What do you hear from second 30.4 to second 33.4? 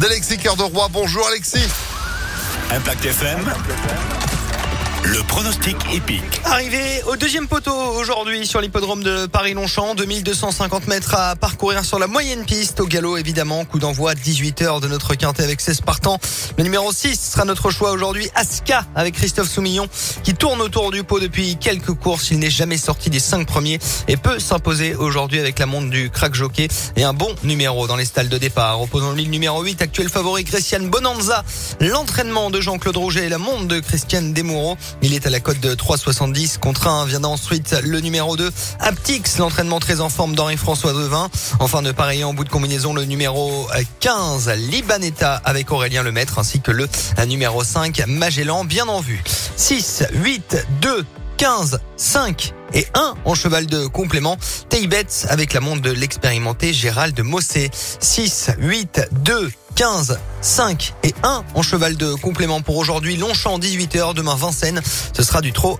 Christian Bonanza, l'entraînement de Jean-Claude Rouget et la